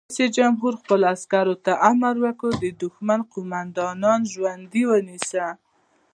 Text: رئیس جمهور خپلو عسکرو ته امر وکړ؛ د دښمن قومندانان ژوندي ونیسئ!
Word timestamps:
رئیس 0.09 0.19
جمهور 0.37 0.73
خپلو 0.81 1.05
عسکرو 1.15 1.55
ته 1.65 1.71
امر 1.89 2.15
وکړ؛ 2.25 2.49
د 2.63 2.65
دښمن 2.83 3.19
قومندانان 3.33 4.19
ژوندي 4.33 4.83
ونیسئ! 4.89 5.43